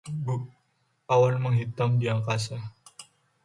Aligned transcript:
awan 1.13 1.35
menghitam 1.43 1.91
di 2.01 2.05
angkasa 2.15 2.57